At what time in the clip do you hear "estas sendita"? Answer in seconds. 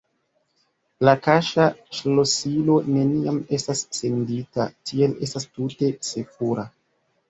3.61-4.69